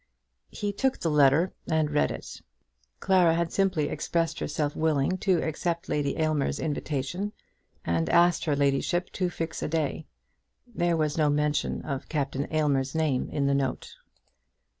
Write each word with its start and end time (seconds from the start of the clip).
He 0.49 0.73
took 0.73 0.97
the 0.97 1.11
letter 1.11 1.53
and 1.69 1.91
read 1.91 2.09
it. 2.09 2.41
Clara 2.99 3.35
had 3.35 3.53
simply 3.53 3.87
expressed 3.87 4.39
herself 4.39 4.75
willing 4.75 5.19
to 5.19 5.43
accept 5.43 5.87
Lady 5.89 6.17
Aylmer's 6.17 6.59
invitation, 6.59 7.33
and 7.85 8.09
asked 8.09 8.45
her 8.45 8.55
ladyship 8.55 9.11
to 9.11 9.29
fix 9.29 9.61
a 9.61 9.67
day. 9.67 10.07
There 10.65 10.97
was 10.97 11.19
no 11.19 11.29
mention 11.29 11.83
of 11.83 12.09
Captain 12.09 12.47
Aylmer's 12.49 12.95
name 12.95 13.29
in 13.29 13.45
the 13.45 13.53
note. 13.53 13.93